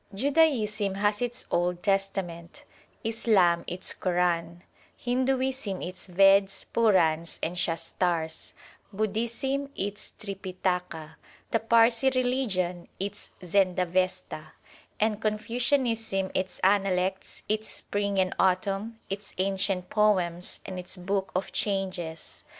Judaism 0.15 0.95
has 0.95 1.21
its 1.21 1.45
Old 1.51 1.83
Testament; 1.83 2.63
Islam 3.03 3.63
its 3.67 3.93
Quran; 3.93 4.61
Hinduism 4.97 5.83
its 5.83 6.07
Veds, 6.07 6.65
Purans, 6.73 7.37
and 7.43 7.55
Shastars; 7.55 8.53
Bud 8.91 9.13
hism 9.15 9.69
its 9.75 10.11
Tripitaka; 10.19 11.17
the 11.51 11.59
Parsi 11.59 12.09
religion 12.15 12.87
its 12.99 13.29
Zend 13.45 13.77
avesta; 13.77 14.53
and 14.99 15.21
Confucianism 15.21 16.31
its 16.33 16.57
Analects, 16.63 17.43
its 17.47 17.67
Spring 17.67 18.17
and 18.17 18.33
Autumn, 18.39 18.97
its 19.07 19.35
Ancient 19.37 19.91
Poems 19.91 20.61
and 20.65 20.79
its 20.79 20.97
Book 20.97 21.31
of 21.35 21.51
Changes. 21.51 22.43